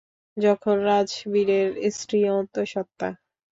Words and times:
যখন 0.37 0.75
রাজবীরের 0.87 1.67
স্ত্রী 1.95 2.19
অন্তঃসত্ত্বা। 2.31 3.09